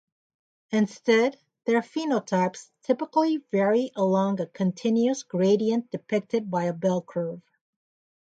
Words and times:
Instead, 0.71 1.37
their 1.65 1.83
phenotypes 1.83 2.71
typically 2.81 3.37
vary 3.51 3.91
along 3.95 4.41
a 4.41 4.47
continuous 4.47 5.21
gradient 5.21 5.91
depicted 5.91 6.49
by 6.49 6.63
a 6.63 6.73
bell 6.73 7.03
curve. 7.03 7.43